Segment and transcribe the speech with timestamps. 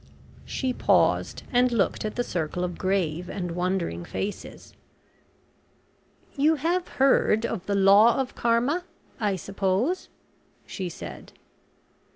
[0.45, 4.73] She paused and looked at the circle of grave and wondering faces.
[6.35, 8.83] "You have heard of the law of Karma,
[9.19, 10.09] I suppose?"
[10.65, 11.33] she said.